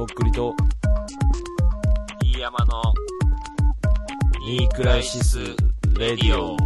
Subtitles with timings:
[0.00, 0.54] とっくりと、
[2.22, 2.82] 飯山の、
[4.46, 5.38] ニークライシス・
[5.98, 6.56] レディオ。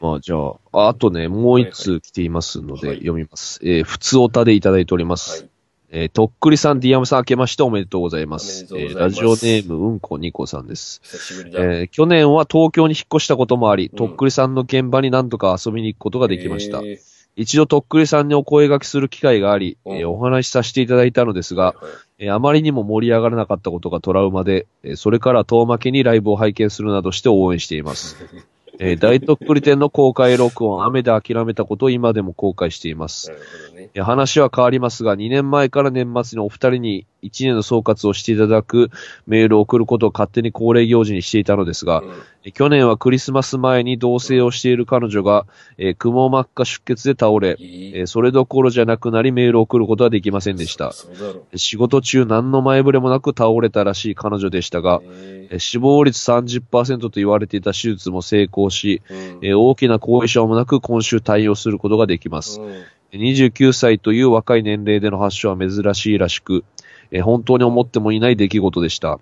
[0.00, 0.36] まあ、じゃ
[0.72, 3.60] あ、あとね、もう一通来ていますので、はい読みます。
[3.62, 5.42] えー、普通おたでいただいております。
[5.42, 5.50] はい。
[5.90, 8.62] えー、とっくりさん、ディアムさん、明けましておめでとうございます。
[8.62, 11.02] ますえーラジオネーム、うんこにこさんです。
[11.52, 16.78] えー去年は東京に引っ越したこともあり、うんとっくりさんの現場に何度か遊びに行くことができました。
[16.78, 21.74] えー一度とっくりさんにお声掛けする機会があり、うんえーお話しさせていただいたのですが、
[22.18, 28.16] えーあまりにも盛り上がらなかったことがトラウマで、えーそれから遠巻きにライブを拝見するなどして応援しています。
[28.78, 33.30] えー大とっくり店の公開録音、雨で諦めたことを今でも後悔しています。
[33.30, 33.90] なるほどね。
[33.94, 38.90] えー話は変わりますが、2年前から年末にお二人に1年の総括をしていただく
[39.26, 45.46] メールを送ることを勝手に恒例行事にしていたのですが、うんえー去年はクリスマス前に同棲をしている彼女が、
[45.78, 50.92] えー、くも膜下出血で倒れ、えーそれどころじゃなくなりメールを送ることはできませんでした。
[51.56, 62.60] 仕事中何の前触れもなく倒れたらしい彼女でしたがう。、ええー死亡率30%と言われていた手術も成功し、ーうんえー大きな後遺症もなく今週対応することができます。
[62.60, 62.84] うん
[63.18, 66.64] 29歳という若い年齢での発症は珍しいらしく、
[67.10, 69.18] えー本当に思ってもいない出来事でした。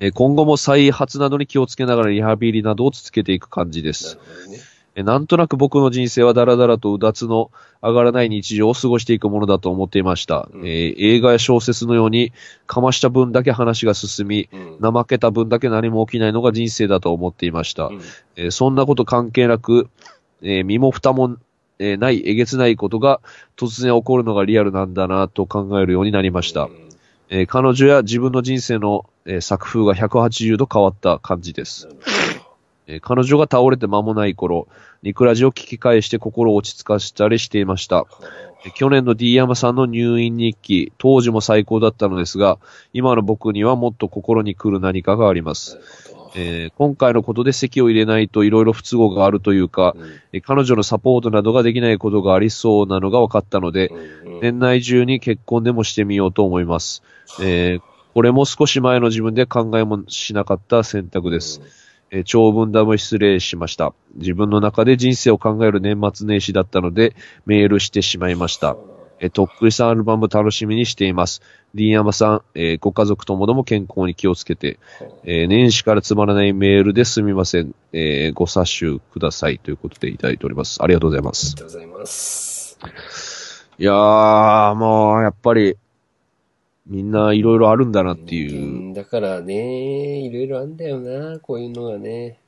[0.00, 4.20] えー今後も再発などに気をつけながらリハビリなどを続けていく感じでなする。
[4.20, 4.58] ほどね。
[4.94, 7.50] えーなんとなく僕の人生はだらだらとうだつの
[7.82, 10.48] 上がらない日常を過ごしていくものだと思っていました。
[10.52, 12.32] うんえー映画や小説のように、
[12.66, 17.86] かました分だけ話が進み、うん怠けた分だけ何も起きないのが人生だと思っていました。
[17.86, 18.00] うん
[18.36, 19.88] えーそんなこと関係なく、
[20.42, 21.36] えー身も蓋も、
[21.82, 23.20] えーない、えげつないことが
[23.56, 26.64] 突然起こるのがリアルなんだなと考えるようになりました。
[26.64, 26.88] うん
[27.28, 31.88] えー彼女や自分の人生の、えー作風が180度変わった感じです。
[32.86, 34.68] えー彼女が倒れて間もない頃、
[35.02, 38.06] ニクラジを聞き返して心を落ち着かせたりしていました。
[38.76, 42.58] 去年の D 山さんの入院日記、当時も最高だったのですが、
[42.92, 45.80] 今の僕にはもっと心に来る何かがあります。
[46.34, 57.02] えー今回のことで席を入れないと色々不都合があるというか、うんえー彼女のサポートなどができないことがありそうなのが分かったので、うんうん年内中に結婚でもしてみようと思います。
[57.40, 57.82] えー
[58.14, 61.62] これも少し前の自分で考えもしなかった選択です。
[62.10, 63.94] えー長文だも失礼しました。
[64.16, 67.14] 自分の中で人生を考える年末年始だったので、
[67.46, 68.76] メールしてしまいました。
[69.22, 71.42] えーとっくりさんアルバム楽しみにしています。
[71.74, 74.80] ディーヤマさん、えーご家族ともども健康に気をつけて、
[75.22, 77.72] えー年始からつまらないメールですみません。
[77.92, 80.82] えーご察しくださいということでいただいております。
[80.82, 81.70] ありがとうございますありが。
[81.70, 82.78] とうございます。
[83.78, 85.76] いやー、もう、やっぱり、
[86.86, 88.94] みんないろいろあるんだなっていう。
[88.94, 92.38] だからね、いろいろあんだよな、こういうのがね。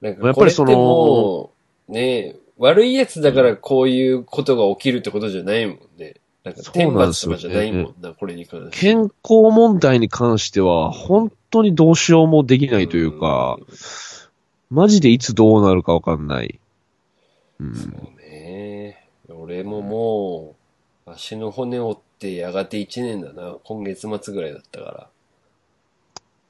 [0.00, 1.50] なんかやっぱりその
[1.88, 6.14] ね、悪いやつだからこういうことが起きるってことじゃないもんね。
[6.44, 8.78] なんか天罰とかじゃないもんな、これに関して。
[8.80, 9.12] 健康
[9.52, 13.58] 問題に関しては、本当にどうしようもできないというか、
[14.70, 16.58] マジでいつどうなるかわかんない。
[17.60, 17.74] うん。
[17.74, 17.90] そう
[18.20, 19.08] ね。
[19.28, 20.56] 俺もも
[21.06, 23.56] う、足の骨折ってやがて1年だな。
[23.62, 25.08] 今月末ぐらいだったから。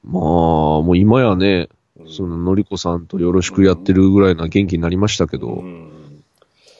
[0.04, 6.22] まあ、もう今やね、うんその、のりこさんとよろしくやってるぐらいな元気になりましたけど、うん。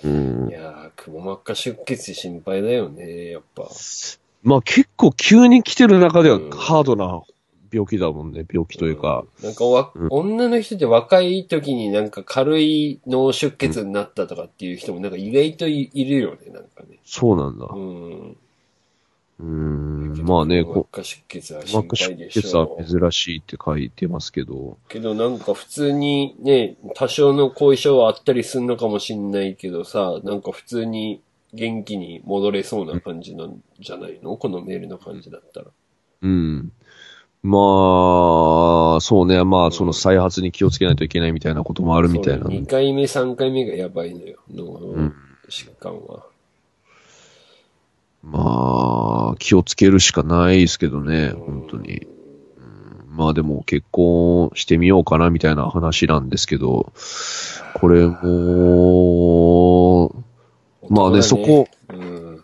[0.04, 0.52] うんい。
[0.52, 3.68] やー、くも膜下出血で心配だよね、やっぱ。
[4.42, 7.22] まあ結構急に来てる中ではうんハードな
[7.72, 9.24] 病気だもんね、病気というか。
[9.38, 9.46] うん。
[9.46, 16.98] なんかわ、うん女の人って若い時になんか軽い脳出血になったとかっていう人もなんか意外といいるよね、なんかね。
[17.04, 17.66] そうなんだ。
[17.66, 18.36] うん。
[19.42, 20.22] うん。
[20.24, 22.84] まあね、こ膜下出血は心膜下配で出血はしょう。
[23.00, 31.20] 珍しいって書いてますけど、けどなんか普通にね、多少の後遺症はあったりするのかもしんないけどさ、なんか普通に
[31.52, 34.36] 元気に戻れそうな感じなんじゃないの？
[34.36, 35.66] このメールの感じだったら。
[36.22, 36.72] うん。
[37.42, 42.44] まあ、そうね、まあ、その再発に気をつけないといけないみたいなこともあるみたいな。
[42.44, 45.14] 2回目、3回目がやばいのよ、脳のうん
[45.48, 46.26] 疾患は。
[48.22, 51.98] まあ、気をつけるしかないですけどね、うん本当に。
[51.98, 52.12] うん
[53.14, 56.92] まあでも結婚してみようかなみたいな話なんですけど、
[57.74, 58.24] これも、
[60.88, 61.68] まあねそこ。
[61.90, 62.42] うん。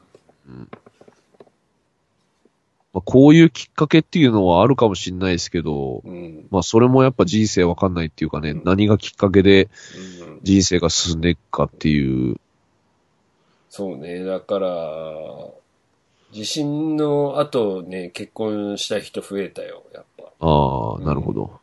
[2.92, 6.46] まあ、こういうきっかけっていうのはあるかもしれないですけど、うん。
[6.50, 9.70] まあそれもやっぱ人生わかんないっていうかね、何がきっかけで
[10.20, 12.36] うん人生が進んでいくかっていう。
[13.70, 14.68] そうね、だから、
[16.32, 20.24] 地震の後ね、結婚した人増えたよ、やっぱ。
[20.40, 21.58] ああ、なるほど。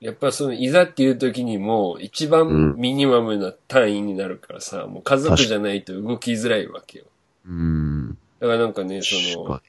[0.00, 7.04] やっぱその、いざっていう時にも、一番ミニマムな単位になるからさ、もう家族じゃないと動きづらいわけよ。
[7.46, 8.18] うん。
[8.38, 9.60] だからなんかね、その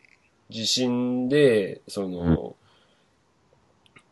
[0.49, 2.55] 地震で、その、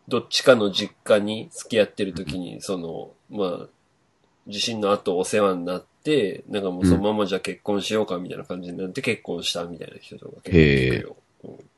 [0.08, 3.68] どっちかの実家に付き合ってる時に、その、まあ、
[4.48, 5.88] 地震の後お世話になって、
[6.48, 11.16] なんかもうそのままじゃ結婚しようかみたいな感じになって結婚したみたいな人とか結構聞くよ。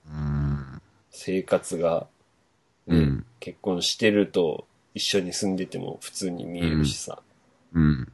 [0.08, 0.82] うん。
[1.12, 2.08] 生活が、
[2.88, 3.26] ねうん。
[3.40, 7.20] 結婚してると一緒に住んでても普通に見えるしさ。
[7.74, 8.12] うん。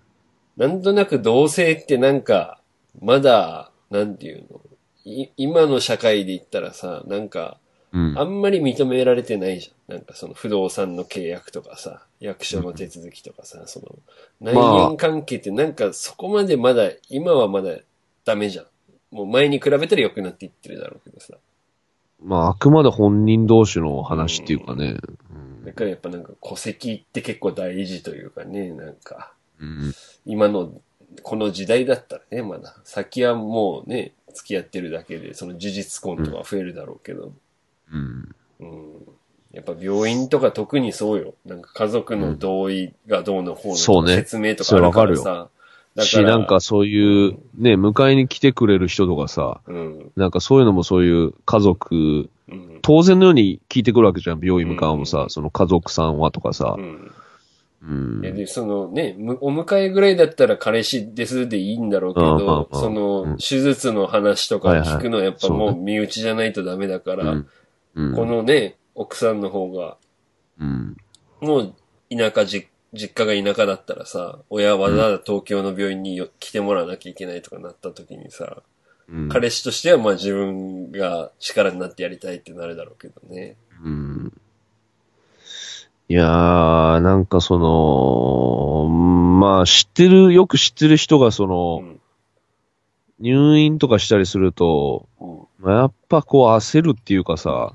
[0.58, 2.60] なんとなく同性ってなんか、
[3.02, 4.62] まだ、なんていうの？
[5.06, 7.60] い今の社会で言ったらさ、なんか、
[7.96, 8.24] うんあ。
[8.24, 9.96] んまり認められてないじゃん。
[9.96, 13.96] なんかその不動産の契約とかさ、役所の手続きとかさ、その、
[14.42, 17.78] 内縁関係ってなんかそこまでまだ、今はまだ
[18.26, 18.66] ダメじゃん。
[19.12, 21.36] もう前に比べたら良くなっていってるだろうけどさ。
[22.22, 24.98] まあ、あくまで本人同士の話っていうかね。
[25.64, 29.94] だからやっぱなんか戸籍って結構大事というかね、なんか、うん。
[30.26, 30.74] 今の、
[31.24, 32.76] この時代だったらね、まだ。
[32.84, 37.26] 先はもうね、付き合ってるだけで、その事実婚とか増えるだろうけど。
[37.26, 37.38] うん。
[37.92, 38.36] うん。
[39.52, 41.34] やっぱ病院とか特にそうよ。
[41.46, 45.50] なんか家族の同意がどうの方のそうね説明とかあるからさ。
[45.96, 50.12] だし、なんかそういう、ね、迎えに来てくれる人とかさ、うん。
[50.18, 52.80] なんかそういうのもそういう家族、うん。
[52.82, 56.82] 当然のように聞いてくるわけじゃん、病院向かうもうさ、その家族さんはとかさう。
[56.82, 58.22] ん。
[58.22, 67.44] で、そのね、むお迎えぐらいだったら彼氏ですでいいんだろうけうんうんうどん、そのうん、手術の話とか聞くのはやっぱもう身内じゃないとダメだから
[67.96, 69.98] うん、うんこのね、奥さんの方が、
[70.60, 70.98] うん。
[71.42, 71.76] もう
[72.10, 78.64] 田舎じ、実家が田舎だったらさ、親わざわざ東京の病院によ来てもらわなきゃいけないとかなった時にさ、
[79.08, 83.56] うん彼氏としてはまあ自分が力になってやりたいってなるだろうけどね。
[83.84, 84.42] うん
[86.08, 92.02] いやー、なんかその、まあ知ってる、よく知ってる人がその、うん。
[93.20, 95.08] 入院とかしたりすると、
[95.58, 97.74] まあやっぱこう焦るっていうかさ、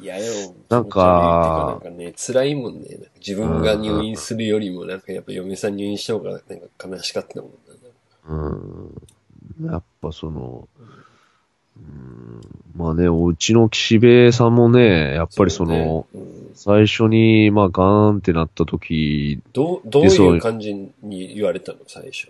[0.00, 0.54] いや、よ。
[0.68, 2.98] なんかなんかね、辛いもんね。
[3.18, 7.56] 自分が入院するよりも、なんかやっぱ嫁さん入院した方がなんか悲しかったもんな。
[8.28, 10.68] うん、やっぱその、
[11.76, 12.40] うん、
[12.76, 21.78] まあね、うちの岸辺さんもね、やっぱりその、うねうん最初に、まあガーンってなった時、どう、どういうう感じに言われたの？
[21.86, 22.28] 最初。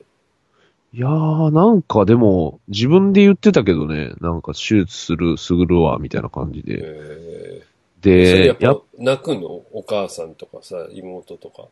[0.92, 7.64] いやー、なんかでも、自分で言ってたけどね、なんか手術する、すぐるわ、みたいな感じで。
[8.00, 9.46] でやっぱ泣くの？
[9.72, 11.68] お母さんとかさ、妹とか？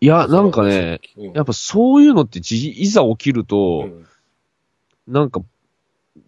[0.00, 4.06] いや、なんかね、うん、やっぱそういうのってじ、いざ起きるうと、ん、
[5.08, 5.40] なんか、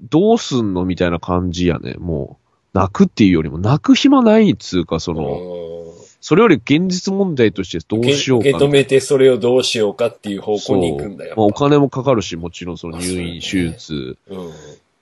[0.00, 0.84] どうすんの？
[0.84, 1.94] みたいな感じやね。
[1.98, 2.40] も
[2.74, 5.93] う、泣くっていうよりも、泣く暇ないっつうか、その、うん
[6.26, 11.34] それより現実問題としてどうしようか受け止めてそれをどうしようかっていう方向に行くんだよ。
[11.36, 14.16] まあ、お金もかかるし、もちろんその入院、手術。
[14.30, 14.50] うん。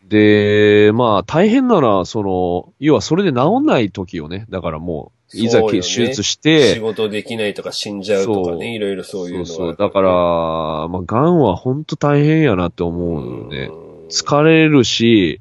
[0.08, 4.46] で、まあ、大変なのは、その、要はそれで治んない時よね。
[4.50, 9.76] だからもう、いざ手術し仕て、事できないとか死んじゃうとかね、いろいろそういうのはそうそう。
[9.76, 10.08] だから、
[10.88, 13.70] まあ、癌は本当大変やなって思うのよね。
[13.72, 15.40] うん疲れるし、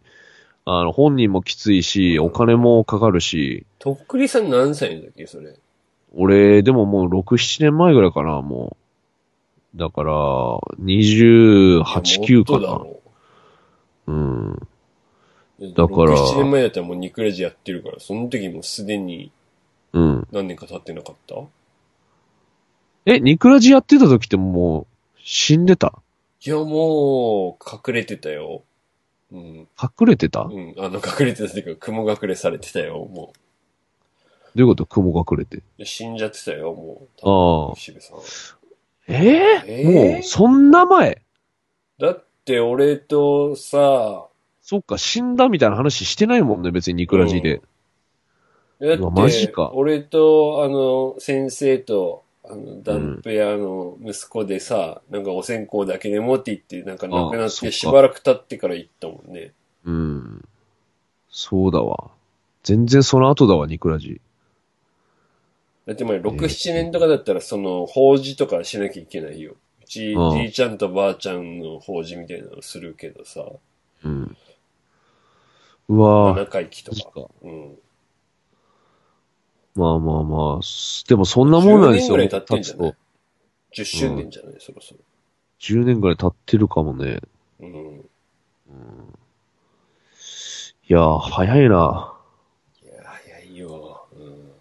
[0.64, 5.56] あの、本人もきついし、お金もかかるし、とっくりさん何歳の時それ？
[6.14, 8.78] 俺、でももう6、7年前ぐらいかな、も
[9.76, 9.78] う。
[9.78, 10.14] だから、
[10.84, 11.84] 28、
[12.24, 12.84] 9かな。
[14.08, 14.56] うん。
[15.60, 19.32] だから6、7年前だったらもうニクレジやってるから、その時もすでに
[19.94, 20.28] うん。
[20.32, 21.36] 何年か経ってなかった？
[23.06, 26.02] え、ニクラジやってた時ってもう、死んでた？
[26.46, 28.64] いや、もう、隠れてたよ。
[29.32, 29.68] うん。
[29.82, 30.44] 隠れてた？
[30.44, 30.74] どううん。
[30.78, 33.34] あの、隠れてたっていうか、雲隠れされてたよ、も
[34.60, 34.86] いうこと？
[34.86, 35.62] 雲隠れて。
[35.84, 37.70] 死んじゃってたよ、もう。
[37.70, 38.18] ああ渋さん。
[39.08, 39.64] えー？
[39.66, 40.14] えー？
[40.14, 41.22] もう、そんな前？
[42.00, 44.26] だって、俺とさ、
[44.62, 47.62] そっか、死んだみたいな話してないもんね、別にニクラジで。
[48.80, 59.52] だっうわマジてか、俺と、あの、先生と、あの、ダンペアの息子でさ、なんかお線香だけでもって言って、なんか亡くなってあそっかしばらく経ってから行ったもんね。
[59.86, 60.46] うん。
[61.30, 62.12] そうだわ。
[62.64, 64.22] 全然その後だわ、ニクラジ。
[65.88, 69.56] だって前、6、7年とかだったら、その、法事とかしなきゃいけないよ。
[69.82, 73.46] うち、うんじいちゃんとばあちゃんの法事みたいなのするけどさ、
[74.04, 74.38] うん。
[75.90, 76.36] うわぁ。
[76.36, 77.12] 七回忌とか。
[77.12, 77.28] か。
[77.42, 77.78] うん。
[79.76, 82.16] まあまあまあ、すでもそんなもんなんですよ。
[82.16, 82.94] 10年ぐらい経ってんじゃない？
[83.72, 85.00] 経つと ?10 周年じゃない、そろそろ。
[85.60, 87.20] 10年ぐらい経ってるかもね。
[87.60, 88.06] うん。
[90.90, 92.14] いやー、早いな。
[92.84, 94.08] いや、早いよ。
[94.14, 94.52] うん。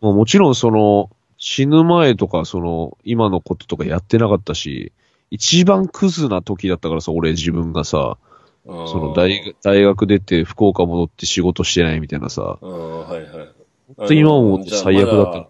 [0.00, 4.92] まあもちろんその、死ぬ前とか、その、今のこととかやってなかったし、
[5.30, 8.18] 一番クズな時だったからさ、俺自分がさ、
[8.66, 12.42] そその大学、大学出て福岡戻って仕事してないみたいなさ。
[12.42, 13.48] はいはい。
[13.96, 15.48] 本当に今思うと最悪だった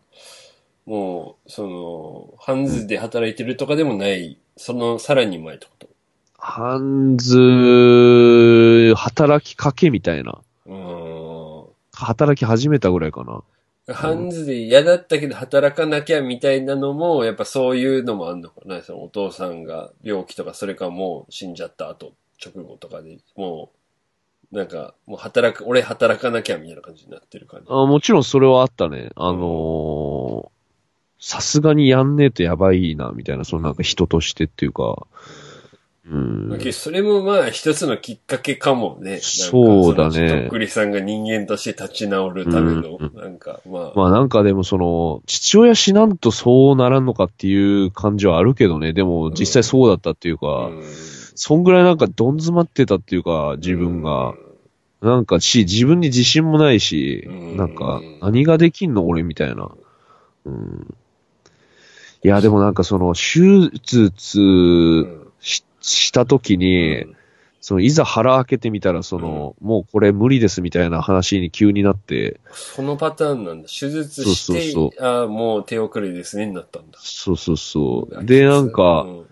[0.86, 5.88] もう、その、ハンズで働いてるとかでもない、そのさらに前ってこと？
[6.38, 10.38] ハンズ、働きかけみたいな。
[10.66, 13.42] う働き始めたぐらいかな。
[13.92, 22.12] ハンズで嫌だったけど働かなきゃみたいなのも、やっぱそういうのもあんのかなそのお父さんが病気とか、それかもう死んじゃった後、
[22.44, 23.70] 直後とかで、も
[24.52, 27.66] う、なんか、もう働く、俺働かなきゃみたいな感じになってる感じ。
[27.70, 29.10] あもちろんそれはあったね。
[29.16, 30.50] あの
[31.20, 35.06] さすがにやんねえとやばいな、みたいな、そのなんか人としてっていうか。
[36.10, 36.72] うん。
[36.72, 39.18] それもまあ一つのきっかけかもね。
[39.18, 48.92] そうだねとっくりさんが人間として立ち直るための、うんなんかまあ、まあなんかでもその、父親死なんとそうならんのかっていう感じはあるけどね。
[48.92, 50.82] でも実際そうだったっていうか、うん
[51.40, 54.34] そんぐらいなんかどん詰まってたっていうか、自分が。
[55.00, 59.70] なんかし、自分に自信もないし、うんなんか、何ができんの俺みたいな。
[60.46, 60.94] うん。
[62.24, 67.06] いや、でもなんかその、手術うんしした時に、
[67.60, 73.68] その、いざ腹開けてみたら、その、もうこれ無理ですみたいな話に急になって、そのパターンなんだ。
[73.68, 76.98] 手術して、そうそうああ、もう手遅れですね、になったんだ。
[77.02, 78.24] そうそうそう。
[78.24, 79.26] で、なんか、うん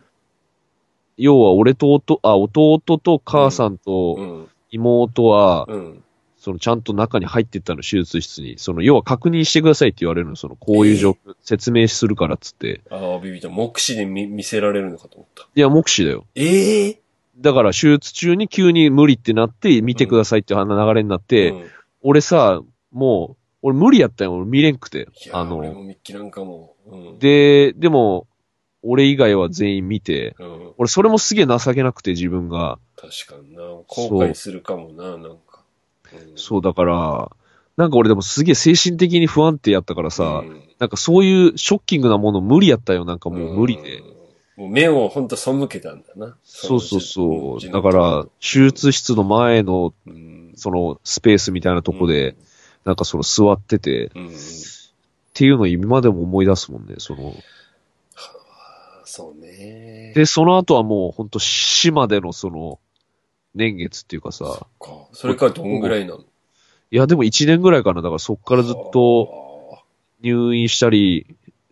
[1.18, 4.48] 要は俺と弟、あ、弟と母さんうとん。
[4.70, 6.04] 妹は、うん。
[6.46, 8.54] そのちゃんと中に入ってったの、手術室に。
[8.56, 12.82] その、要は確認してくださいって言われるの、その、こういう状況、説明するからっつって。
[12.88, 13.48] ああ、ビビった。
[13.48, 15.48] 目視で見見せられるのかと思った。
[15.52, 16.24] いや、目視だよ。
[16.36, 17.00] ええ
[17.38, 21.62] だから手術中に急に無理ってなって、見てくださいっていう流れになって、うんい
[22.02, 22.62] 俺さ、
[22.92, 25.08] もう、俺無理やったよ、俺見れんくて。
[25.26, 26.76] や、あ俺の、もミッキーなんかも。
[26.86, 27.18] うん。
[27.18, 28.28] で、でも、
[28.82, 30.72] 俺以外は全員見て、うん。
[30.78, 32.78] 俺それもすげえ情けなくて自分が。
[32.94, 33.62] 確かにな。
[33.62, 33.86] 後
[34.22, 35.45] 悔するかもな、なんか。
[36.12, 37.30] うんそうだから、
[37.76, 44.00] なんか俺でもすげえ精神的に不安定やったからさ、うんなんかそういうショッキングなもの無理やったよ、なんかもう無理で。
[44.00, 44.64] うん。
[44.64, 46.36] もう目をほんと背けたんだな。
[46.44, 47.66] そうそうそう。
[47.66, 50.52] のだから、手術室の前の、うん。
[50.54, 52.36] そのスペースみたいなとこで、
[52.84, 54.10] なんかその座ってて、っ。
[55.32, 57.34] ていうのを今でも思い出すもんね、その。
[59.04, 60.12] そうね。
[60.14, 62.78] で、その後はもうほんと死までのその、
[63.56, 64.44] 年月っていうかさ、
[64.78, 65.08] か。
[65.12, 66.20] それからどんぐらいなの？
[66.20, 69.82] いやでも1年ぐらいかな、だからそっからずっと
[70.20, 71.26] 入院したり、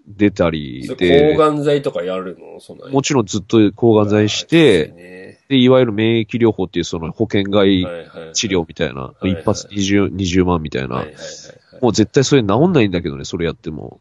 [0.09, 1.33] 出たりで。
[1.35, 2.61] 抗、がん剤とかやるの？
[2.61, 7.87] そんなにもちろんずっと抗がん剤して、で、いわゆる免疫療法っていうその保険外
[8.33, 11.05] 治療みたいな、一発 20, 20万みたいな。
[11.81, 14.00] もう絶対それ治んないんだけどね、それやっても。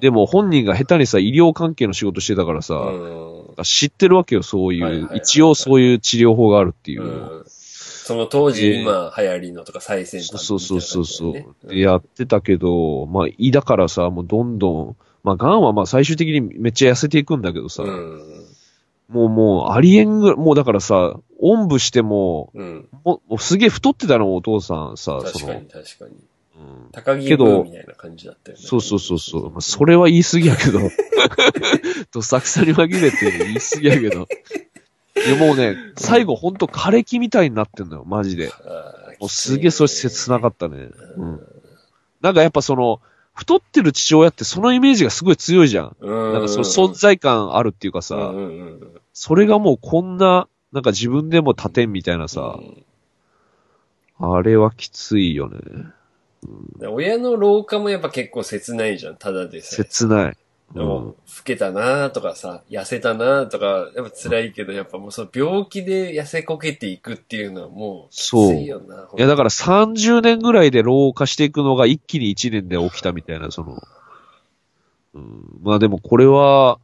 [0.00, 3.31] でも本人が下手にさ、医療関係の仕事してたからさ、うん
[3.64, 7.44] 知ってるわけよ、そういう、一応そういう治療法があるっていう
[8.04, 11.68] その当時で今流行りのとか最先端そうそうそうそう。
[11.68, 18.46] で、やってたけど、まあ、胃だからさ、もうどんどん、まあ、癌はまあ最終的にめっちゃ痩せていくんだけどさ、うん。
[19.08, 22.88] もうもうありえんぐらい、もうだからさ、おんぶしても、うん。
[23.04, 26.16] もうすげえ太ってたの、お父さんさ、その確かに、確かに。
[26.56, 28.62] うん高木みたいな感じだったよね。
[28.62, 29.50] そうそうそうそう。
[29.50, 30.80] まあ、それは言い過ぎやけど。
[32.12, 34.28] どさくさに紛れて言い過ぎやけど。
[35.26, 38.50] いやもうね、最後ほんと枯れ木みたいになってんのよ、マジで。
[39.20, 40.76] もうすげえそれ切なかったね。
[40.78, 41.40] ううんん。
[42.20, 43.00] なんかやっぱその、
[43.34, 45.96] 太ってる父親ってそのイメージがすごい強いじゃん。
[46.00, 46.32] うん。
[46.34, 48.32] なんかその存在感あるっていうかさ、
[49.12, 52.84] それがもうこんな、なんか自分でも立てんみたいなさう、ん
[54.18, 55.58] あれはきついよね。
[56.78, 59.84] で親の老化もやっぱ結構切ないじゃん、ただでさえ。
[59.84, 60.36] 切ない。
[60.74, 61.06] でも、うん。
[61.08, 69.08] 老けたなとかさ、痩せたなとか、やっぱ辛いけど、やっぱもうその病気で痩せこけていくっていうのはもう、きつそういよな。
[69.16, 73.82] いやだから30年ぐらいで老化していくのが一気に1年で起きたみたいな、その、
[75.14, 76.78] うん、まあでもこれは、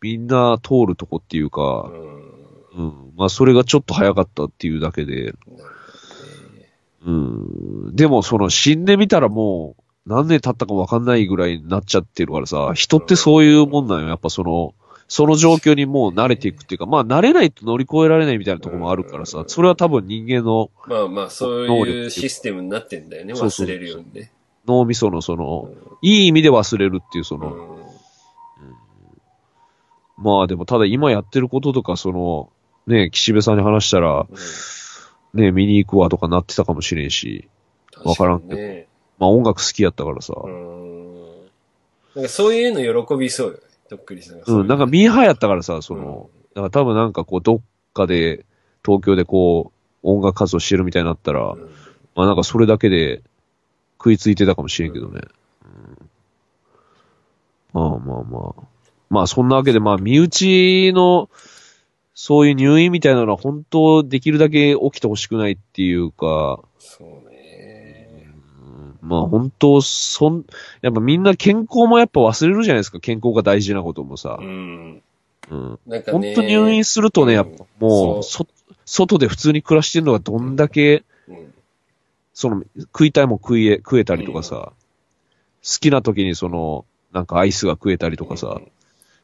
[0.00, 2.32] みんな通るとこっていううか、ん。
[2.74, 5.71] うん、まあそれがちょっと早かったっていうだけで、なる
[7.04, 14.08] うん、でもその死んでみたらもう何年経ったかわかんないぐらいになっちゃってるからさ、人ってそういうもんなんよ。
[14.08, 14.74] やっぱその、
[15.06, 24.32] その状況にもう慣れていくっていうか、まあ慣れないと乗り越えられないみたいなところもあるからさ、それは多分人間のまあまあ、そういうシステムになってんだよね、忘れるようにね。
[24.66, 25.68] 脳みそのその、
[26.02, 27.58] いい意味で忘れるっていうその、う
[30.22, 30.24] ん。
[30.24, 32.50] まあでもただ今やってることとかその、
[32.86, 34.26] ね、岸辺さんに話したら、
[35.34, 37.48] ね、見に行くわとかなってたかもしれんし、
[38.04, 38.86] わからんけど確ね。
[39.18, 41.22] まあ音楽好きやったからさ、うん。
[42.14, 44.44] なんかそういうの喜びそうよね、とっくりさんが。
[44.46, 47.60] うん、なんかミーハーやったからさ、その、だから多分なんかこう、どっ
[47.94, 48.44] かで、
[48.84, 49.72] 東京でこ
[50.02, 51.70] 音楽活動してるみたいになったら、うん
[52.14, 53.22] まあなんかそれだけで
[53.98, 55.22] 食いついてたかもしれんけどね。
[55.64, 56.10] うん
[57.72, 58.62] まあまあまあ。
[59.08, 61.30] まあそんなわけで、まあ身内の、
[62.14, 68.28] そういう入院みたいなのは本当できるだけ起きてほしくないっていうか、そうね。
[69.00, 70.44] まあ本当、そん、
[70.82, 73.00] やっぱみんな健康もやっぱ忘れるじゃないですか。
[73.00, 74.44] 健康が大事なこともさう。
[74.44, 75.02] ん。
[75.50, 75.78] うん。
[75.86, 76.34] なんかね。
[76.34, 78.46] 本当入院するとね、やっぱもう、うんそ、
[78.84, 81.54] 外で普通に暮らしてるのがどんだけ、うん
[82.34, 84.72] その、食いたいもん食いえ、食えたりとかさ、
[85.62, 88.72] 好きな時にその、なんかアイスが食えたりとかさ、うん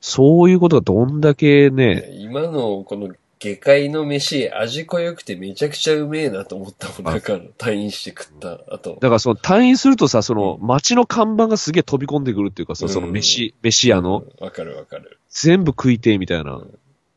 [0.01, 7.09] そういうことがどんだけね、今のこの下界の飯、味濃ゆくてめちゃくちゃうめえなと思ったもん。
[7.09, 8.99] あなんか退院して食った後。
[9.01, 15.19] だからその退院するとさ、その街の看板がすげえ飛び込んでくるっていうかさ、うんその飯、飯屋の、うんわかるわかる。
[15.31, 16.61] 全部食いてえみたいな。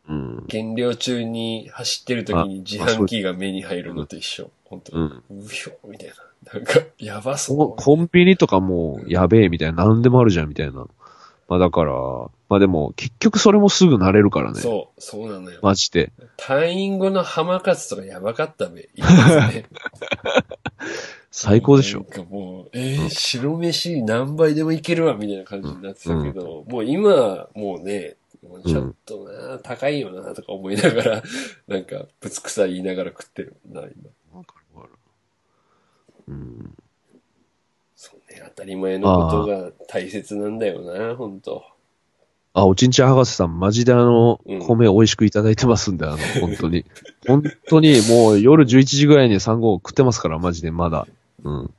[0.09, 0.45] うん。
[0.47, 4.51] 減量中に走ってる時に自販機が目に入るのと一緒。
[4.65, 5.03] 本当に。
[5.29, 5.45] うん。
[5.45, 6.15] うひょみたいな。
[6.53, 7.75] なんか、やばそコう。
[7.77, 10.85] コンビニとかもうやべえみたいな、何でもあるじゃんみたいな。
[11.47, 11.93] まあだから、
[12.51, 14.59] まあでも結局それもすぐ慣れるからね。
[14.59, 15.59] そう、そうなのよ。
[15.61, 16.11] マジで。
[16.35, 18.89] 退院後の浜勝とかやばかったべ。
[18.93, 19.13] いいです
[19.55, 19.65] ね
[21.31, 22.09] 最高でしょなん。
[22.09, 31.23] かもう、えー、白飯何倍でもいけるわ、みたいな感じになってたけど、もう今、もうね、もうちょっとな、高いよな、とか思いながら、
[31.69, 33.87] なんか、ぶつくさ言いながら食ってるな、今。
[34.37, 34.93] わかるわかる。
[36.27, 36.77] うん。
[37.95, 41.63] そうね、当たり前のことが大切なんだよな、本当
[42.53, 46.85] あ、おちんちゃん博士さん、マジであのうん、米美味しくいただいてますんで、あの、本当に。
[47.25, 51.07] 本当にもう夜11時ぐらいに3号食ってますから、マジでまだ。
[51.43, 51.71] うん。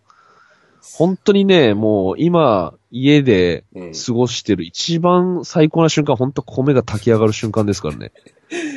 [0.95, 3.93] 本当にね、もう今、家でうん。
[3.93, 8.13] 過ごしてる一番最高な瞬間、本当米が炊き上がる瞬間ですからね。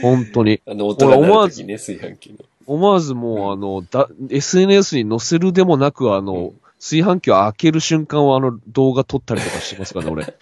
[0.01, 0.61] 本当に。
[0.67, 2.45] あの、音が鳴る時ね、炊飯器の。
[2.67, 10.33] 思わずもう、あの、だ、SNS に載せるでもなく、あの、炊飯器を開ける瞬間をあの動画撮ったりとかしてますからね、俺。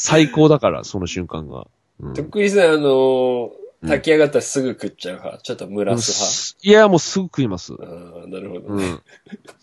[0.00, 1.66] 最高だから、その瞬間が。
[2.00, 3.50] うんとっくりさん、あの
[3.82, 5.42] うん炊き上がったらすぐ食っちゃう派？
[5.42, 7.72] ちょっと蒸らすいや、もうすぐ食います。
[7.72, 7.96] 派。
[8.18, 8.84] ああ、なるほどね。
[8.84, 9.02] うん。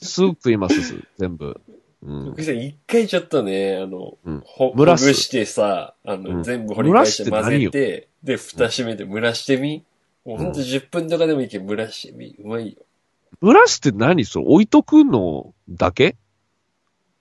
[0.01, 1.59] すぐ食います、全部。
[2.01, 2.25] うん。
[2.25, 9.83] とっくりさん、一回ちょっとね、あの、うんほ、蒸らすほぐしてさ、あの、うん全部掘り返して混ぜて、で、蓋閉めて蒸らしてみ？
[10.23, 12.35] もうほんと10分とかでもいいけど、蒸らしてみ？
[12.39, 12.81] うまいよ。
[13.43, 14.45] 蒸らして何それ？
[14.47, 16.15] 置いとくのだけ？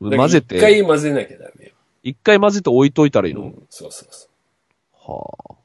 [0.00, 1.52] 混ぜ一回て、混ぜなきゃダメよ。
[2.04, 4.28] 一回混ぜて置いといたらいいの、うん、そうそうそ
[5.08, 5.12] う。
[5.12, 5.56] は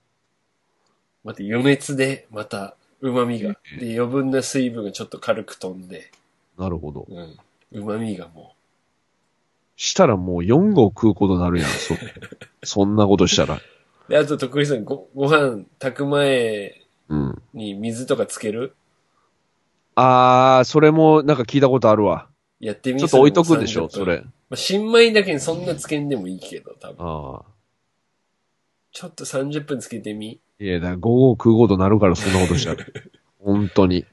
[1.25, 3.57] また余熱で、また、旨味が。
[3.77, 6.09] で、余分な水分がちょっと軽く飛んで、
[6.57, 6.63] あ。
[6.63, 7.05] なるほど。
[7.09, 7.37] うん。
[7.71, 8.55] 旨味がも
[9.75, 11.95] したらもう4合食うことになるやん、そ、
[12.63, 13.55] そんなことしたら。
[13.55, 13.59] う。
[14.09, 17.41] で、あと、とっくりさん、ご、ご飯炊く前うん。
[17.53, 18.75] に水とかつける？
[19.95, 22.29] あー、それもなんか聞いたことあるわ。
[22.59, 24.21] やってみちょっと置いとくんでしょ、30分それ。
[24.21, 27.05] まあ、新米だけにそんなつけんでもいいけど、多分。
[27.05, 27.45] ああ。
[28.91, 30.39] ちょっと30分つけてみ。
[30.59, 32.85] いや、だから5合食うことになるから、そんなことしたら。
[33.39, 34.05] 本当に。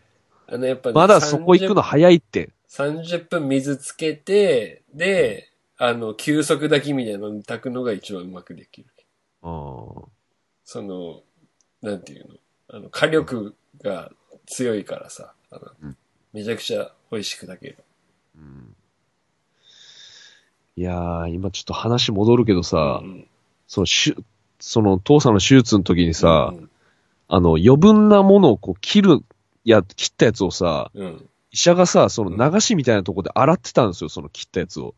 [0.47, 2.51] あの、やっぱね、まだそこ行くの早いって。
[2.69, 8.89] 30分水つけて、で、あの、休息炊きみたいなのに炊くのが一番うまくできる。
[9.43, 10.09] ああ。
[10.65, 11.23] その、
[11.83, 12.35] なんていうの？
[12.69, 14.11] あの、火力が
[14.47, 15.97] 強いからさ、あのうん
[16.33, 17.79] めちゃくちゃ美味しく炊ける。
[20.77, 23.27] うんいやー、今ちょっと話戻るけどさ、うん
[23.69, 24.17] そのしゅ、
[24.61, 26.71] その父さんの手術の時にさ、うん
[27.29, 29.21] あの余分なものをこう切る、
[29.65, 31.29] や、切ったやつをさ、うん。
[31.51, 34.95] 医者がさ、その流しみたいなとこで洗ってたんですよ、その切ったやつを。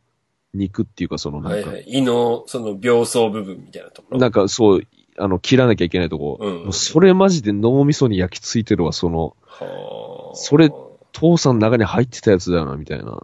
[0.54, 1.84] 肉っていうか、そのなんか、はいはい。
[1.86, 4.18] 胃の、その、病巣部分みたいなところ。
[4.18, 4.82] なんかそう、
[5.18, 6.38] あの、切らなきゃいけないとこ。
[6.40, 10.36] うんそれマジで脳みそに焼き付いてるわ、その、はあ。
[10.36, 10.70] それ
[11.12, 13.22] 父さんの中に入ってたやつだよな、みたいな。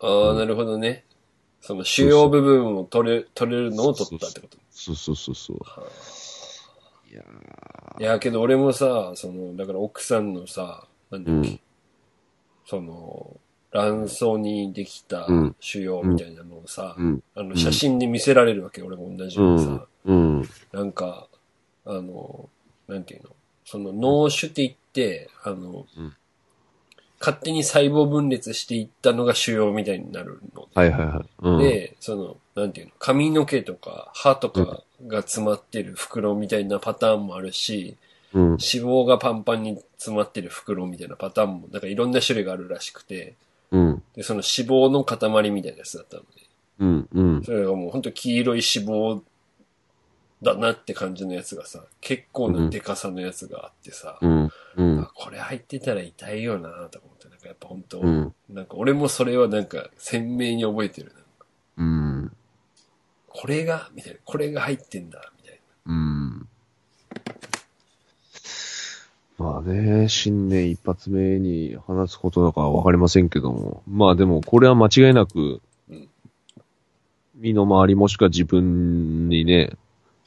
[0.00, 1.04] ああ、なるほどね。
[1.62, 4.58] その主要部分を取れ、取れるのを取ったってこと。
[4.70, 5.56] そうそうそうそう。
[7.10, 7.22] いや
[8.00, 11.60] いや、けど俺もさ、その、だから奥さんのさ、なんだっけ、うん
[12.66, 13.36] その、
[13.70, 17.22] 卵巣にできたうん腫瘍みたいなのをさ、ーうん。
[17.34, 20.48] あの、写真で見せられるわけ、俺も同じようにさ、うん。
[20.72, 21.28] なんか、
[21.84, 22.48] あの、
[22.88, 23.30] なんていうの、
[23.64, 26.16] その脳腫って言って、あの、うん
[27.22, 30.68] 勝手に細胞分裂していったのが腫瘍みたいになるの。
[30.74, 31.28] はいはいはい。
[31.42, 37.96] うん、で、その、なんていうの、髪の毛とか歯とかが詰まってる袋みたいなパターンもあるし、
[38.34, 38.42] うん。
[38.42, 43.34] 脂肪がパンパンに詰まってる袋みたいなパターンも、なんかいろんな種類があるらしくて、
[43.70, 44.02] うん。
[44.16, 46.28] で、その脂肪の塊みたいなやつだったので、
[46.80, 47.08] うん。
[47.12, 47.44] うん。
[47.44, 49.20] それがもう本当黄色い脂肪
[50.42, 54.50] だなって感じのやつがさ、結構なデカさのやつがあってさ、うん。
[54.76, 55.10] うんあ。
[55.14, 57.11] これ入ってたら痛いよなと思
[57.52, 58.34] やっぱ本当、うん。
[58.48, 61.12] なんか俺もそれはなんか鮮明に覚えてる。
[61.76, 62.32] うん。
[63.28, 66.48] これが、みたいな、これが入ってんだ、みたいうん。
[69.36, 73.82] まあね、新年一発目に話すことだかはわかりませんけども。
[73.86, 75.60] まあでも、これは間違いなく
[75.90, 76.08] うん、
[77.34, 79.72] 身の回りもしくは自分にね、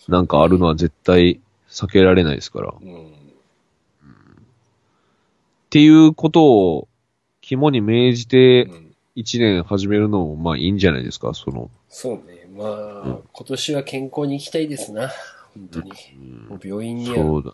[0.07, 2.69] なんかあるのは絶対避けられないですから。
[2.69, 2.91] っな。
[2.91, 3.13] うん。
[5.71, 6.87] ていうことを
[7.47, 11.71] 肝に銘じてうん一年始めるのもまあいいんじゃないですか、その。
[11.87, 12.49] そうね。
[12.53, 15.09] まあ、うん今年は健康に行きたいですな。
[15.53, 15.91] 本当に。
[16.49, 17.53] もう病院には、そうだ。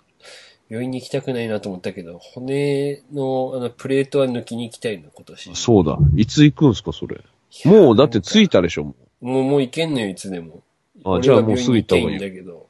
[0.70, 5.56] 病院に行きたくないなと思ったけど、骨のあのプレートは抜きに行きたいの、今年。
[5.56, 6.00] そうだ。
[6.16, 7.22] いつ行くんすか、それ？
[7.66, 10.64] もうだって着いたでしょ、ももう、もう行けんのよ、いつでも。
[11.04, 12.70] あじゃあもうすぐ行った方がいいいんだけど。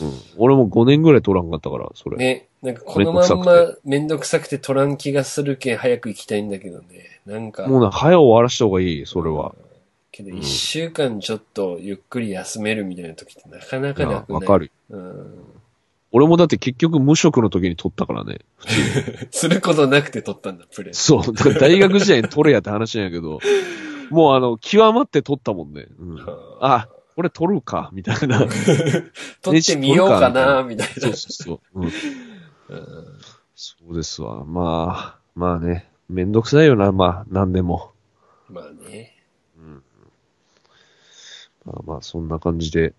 [0.00, 0.04] う。
[0.04, 0.12] うん。
[0.36, 2.16] 俺も5年ぐらい取らんかったから、それ。
[2.16, 7.20] ね、なんかこのまんまめんどくさくて取らん気がするけん早く行きたいんだけどね。
[7.26, 9.54] なんか、もうね、早終わらした方がいい、それは。
[10.10, 14.40] けど一週間ちょっとゆっくり休めるみたいな時ってなかないかやなくない？
[14.40, 14.58] わか。
[14.58, 14.72] る。
[14.90, 15.44] うん。
[16.10, 18.38] 俺もだって結局無職の時に取ったからね。
[19.30, 20.94] することなくて取ったんだ、プレイ。
[20.94, 21.32] そう。
[21.34, 23.40] だから大学時代に取れやって話なんやけど、
[24.10, 25.86] もうあの、極まって取ったもんね。
[26.00, 26.18] うん。
[26.60, 28.46] あ、これ 取るか、みたいな。
[29.42, 31.12] 取ってみようかな、みたいなそう。
[31.14, 31.82] そうそう。
[31.82, 31.90] うん。
[33.56, 34.44] そうですわ。
[34.44, 35.90] まあ、まあね。
[36.08, 37.90] めんどくさいよな、まあ、なんでも。
[38.48, 39.16] まあね。
[41.64, 42.94] まあまあ、そんな感じで。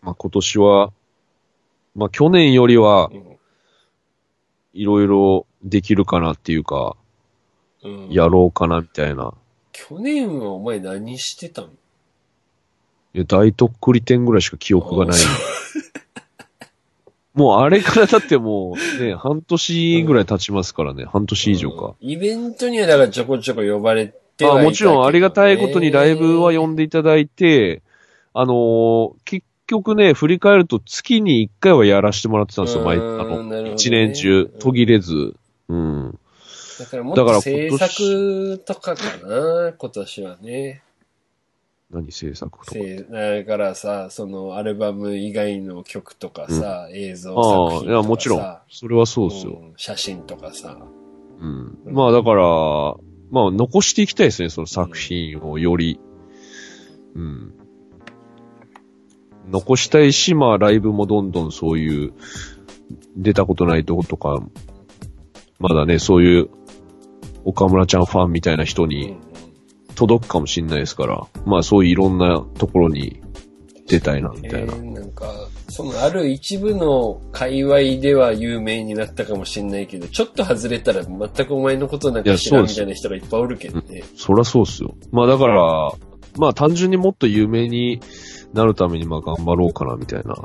[0.00, 0.92] まあ今年は、
[1.94, 3.38] まあ去年よりはう、ん
[4.72, 6.96] いろいろできるかなっていうか、
[7.82, 9.34] うんやろうかなみたいな。
[9.72, 11.68] 去年はお前何してたの
[13.16, 15.18] いや、大とっくり店ぐらいしか記憶がない。
[17.32, 21.06] もうあれからだってもうね、 半年ぐらい経ちますからね。
[21.06, 21.86] 半年以上か。
[21.86, 27.80] うんイベントにはだからちょこちょこ呼ばれてはいたけどあねもちろんありがたいことにライブは呼んでいただいて、
[28.34, 35.34] あのー結局ね、振り返ると月に1回はやらせてもらってたんですよ、毎、あの、ね1年中、途切れず。
[35.68, 36.18] うん。
[36.78, 40.82] だからもっと制作とかかな、今年はね。
[41.90, 42.70] 何制作とか。
[42.72, 47.90] せだからさ、そのアルバム以外の曲とかさ、映像ああ、作品とかさ。
[47.90, 48.58] いや、もちろん。
[48.68, 49.52] それはそうですよ。
[49.62, 50.78] うん写真とかさ。
[51.40, 51.78] うん。
[51.84, 52.42] まあだから、
[53.30, 56.00] まあ残していきたいですね、その作品をより。
[57.14, 57.52] うん。
[59.50, 62.14] 残したいし、まあライブもどんどんそういう、
[63.16, 64.42] 出たことないとことか、
[65.58, 66.50] まだね、そういう、
[67.44, 69.16] 岡村ちゃんファンみたいな人うんに
[69.96, 73.20] 届くかもしれないですから、まあそういういろんなところに
[73.88, 74.76] 出たいな、みたいなえ。
[74.76, 75.32] ーなんか、
[75.68, 84.04] そのある一部の界隈では有名になったかもしれないけど、ちょっと外れたら全くお前のことなんか知らんみたいな人がいっぱいおるけどね。
[84.16, 84.94] そりゃそうっすよ。
[85.12, 85.92] まあだから、
[86.36, 88.00] まあ単純にもっと有名に
[88.52, 90.36] なるためにまあ頑張ろうかな、みたいな、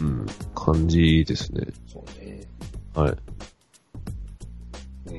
[0.00, 1.66] うん、感じですね。
[1.86, 2.46] そうね。
[2.94, 3.10] はい。
[3.10, 3.28] うん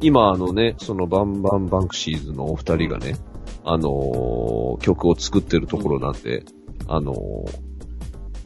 [0.00, 3.16] 今あのね、そのバンバンバンクシーズのお二人がね、
[3.64, 6.44] あのー曲を作ってるところなんで、
[6.86, 7.18] あのー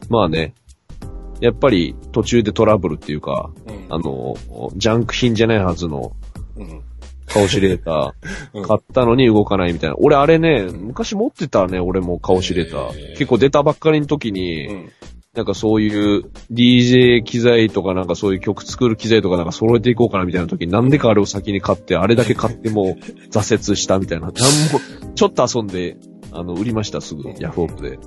[0.09, 0.55] まあね、
[1.43, 6.13] やっぱり途中でトラブルっていうか、うんあのージャンク品じゃないはずの
[6.55, 6.81] うん。
[7.25, 8.15] カオシレータ
[8.53, 8.67] うんー。
[8.67, 9.97] 買ったのに動かないみたいな。
[9.99, 13.05] 俺あれね、昔持ってたね、俺もカオシレータへー。
[13.07, 14.91] ー結構出たばっかりの時に、うん。
[15.35, 22.85] なんかそういう DJ 機材とかなんかそういう曲作る機材とかなんか揃えていこうかなみたいな時になんでかあれを先に買って、あれだけ買ってもう
[23.33, 24.27] 挫折したみたいな。
[24.27, 24.39] なんも、
[25.13, 25.97] ちょっと遊んで、
[26.31, 27.99] あの、売りました、すぐ、ヤフオクで。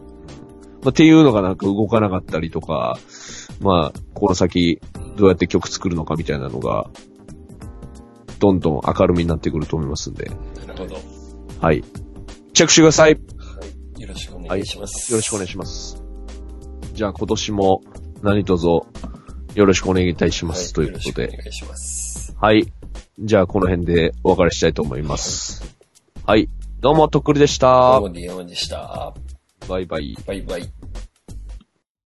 [0.82, 2.98] まあ、っていうのがなんか動かなかったりとか、
[3.60, 4.80] まあ、この先、
[5.16, 6.90] どうやって曲作るのかみたいなのが、
[8.38, 10.30] どんどん明るみになってくると思いますんで、
[10.66, 10.94] なるほど。
[10.94, 11.00] は
[11.60, 11.82] はい。
[12.52, 13.12] チェックしてください。
[13.12, 13.18] よ
[13.98, 14.00] い。
[14.02, 15.14] よろしくお願いします。
[15.14, 16.02] ろしくお願いします。
[16.92, 17.82] じゃあ今年も
[18.22, 18.86] 何卒よ
[19.54, 20.72] ろしくお願いいたします。
[20.72, 21.42] ということでよろしくお。
[21.42, 22.36] 願いします。
[22.38, 22.72] はい。
[23.18, 25.76] じゃあこの辺でお別れしたいと思います。
[26.26, 26.48] はい。
[26.80, 28.00] どうも、とっくりでしたどう。
[28.02, 29.14] も、ディアマンでした。
[29.68, 30.16] バイバイ。
[30.26, 30.85] バイバイ。